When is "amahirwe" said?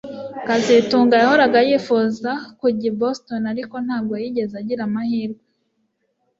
4.87-5.41